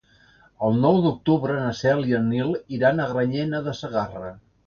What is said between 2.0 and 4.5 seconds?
i en Nil iran a Granyena de Segarra.